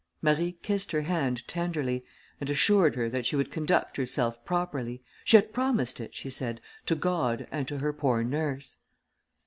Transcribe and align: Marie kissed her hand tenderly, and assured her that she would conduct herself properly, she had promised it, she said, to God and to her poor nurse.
Marie 0.19 0.53
kissed 0.63 0.93
her 0.93 1.03
hand 1.03 1.47
tenderly, 1.47 2.03
and 2.39 2.49
assured 2.49 2.95
her 2.95 3.07
that 3.07 3.23
she 3.23 3.35
would 3.35 3.51
conduct 3.51 3.97
herself 3.97 4.43
properly, 4.43 5.03
she 5.23 5.37
had 5.37 5.53
promised 5.53 5.99
it, 5.99 6.15
she 6.15 6.27
said, 6.31 6.59
to 6.87 6.95
God 6.95 7.45
and 7.51 7.67
to 7.67 7.77
her 7.77 7.93
poor 7.93 8.23
nurse. 8.23 8.77